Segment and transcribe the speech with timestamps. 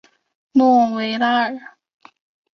[0.53, 1.55] 诺维拉尔。